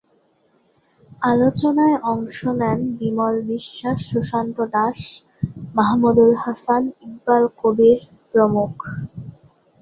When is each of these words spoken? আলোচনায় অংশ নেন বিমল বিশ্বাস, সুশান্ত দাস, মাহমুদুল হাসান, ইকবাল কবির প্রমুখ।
আলোচনায় 1.25 1.97
অংশ 2.11 2.37
নেন 2.59 2.79
বিমল 2.97 3.35
বিশ্বাস, 3.49 3.97
সুশান্ত 4.09 4.57
দাস, 4.73 4.99
মাহমুদুল 5.75 6.31
হাসান, 6.43 6.83
ইকবাল 7.05 7.43
কবির 7.59 7.99
প্রমুখ। 8.31 8.73